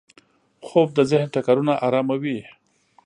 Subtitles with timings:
[0.67, 2.39] خوب د ذهن ټکرونه اراموي